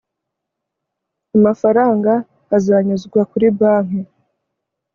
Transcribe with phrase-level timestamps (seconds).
[1.37, 2.11] amafaranga
[2.57, 4.01] azanyuzwa kuri banke